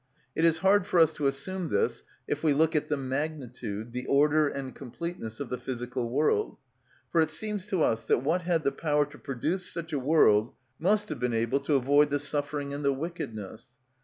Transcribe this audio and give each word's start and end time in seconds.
It 0.33 0.45
is 0.45 0.57
hard 0.65 0.87
for 0.87 0.99
us 0.99 1.13
to 1.13 1.27
assume 1.27 1.69
this 1.69 2.01
if 2.27 2.41
we 2.43 2.53
look 2.53 2.75
at 2.75 2.89
the 2.89 2.97
magnitude, 2.97 3.91
the 3.93 4.07
order 4.07 4.47
and 4.47 4.73
completeness, 4.73 5.39
of 5.39 5.49
the 5.49 5.59
physical 5.59 6.09
world, 6.09 6.57
for 7.11 7.21
it 7.21 7.29
seems 7.29 7.67
to 7.67 7.83
us 7.83 8.03
that 8.05 8.23
what 8.23 8.41
had 8.41 8.63
the 8.63 8.71
power 8.71 9.05
to 9.05 9.19
produce 9.19 9.71
such 9.71 9.93
a 9.93 9.99
world 9.99 10.53
must 10.79 11.09
have 11.09 11.19
been 11.19 11.35
able 11.35 11.59
to 11.59 11.75
avoid 11.75 12.09
the 12.09 12.17
suffering 12.17 12.73
and 12.73 12.83
the 12.83 12.91
wickedness. 12.91 13.67